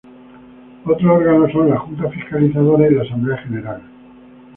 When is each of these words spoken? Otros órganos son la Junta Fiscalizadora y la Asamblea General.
Otros 0.83 1.11
órganos 1.11 1.51
son 1.51 1.69
la 1.69 1.77
Junta 1.77 2.09
Fiscalizadora 2.09 2.87
y 2.89 2.95
la 2.95 3.03
Asamblea 3.03 3.37
General. 3.37 3.81